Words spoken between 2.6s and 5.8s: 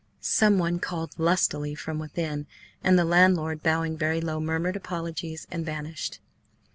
and the landlord, bowing very low, murmured apologies and